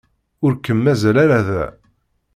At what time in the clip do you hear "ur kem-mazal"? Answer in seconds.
0.45-1.15